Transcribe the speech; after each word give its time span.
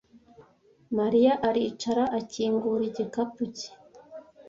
Mariya 0.97 1.33
aricara, 1.47 2.03
akingura 2.19 2.83
igikapu 2.89 3.41
cye. 3.57 3.69